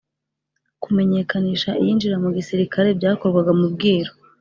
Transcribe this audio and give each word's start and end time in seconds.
kumenyekanisha 0.83 1.69
iyinjira 1.81 2.15
mu 2.23 2.29
gisilikare 2.37 2.89
byakorwaga 2.99 3.51
mu 3.59 3.67
bwiru 3.73 4.11